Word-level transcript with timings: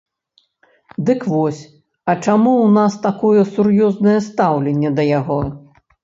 Дык 1.09 1.19
вось, 1.33 1.59
а 2.09 2.15
чаму 2.25 2.53
ў 2.61 2.69
нас 2.77 2.93
такое 3.03 3.41
сур'ёзнае 3.55 4.15
стаўленне 4.29 4.89
да 5.01 5.07
яго? 5.19 5.37